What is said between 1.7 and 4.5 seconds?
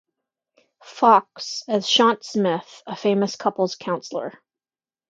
Shante Smith, a famous couple's counsellor.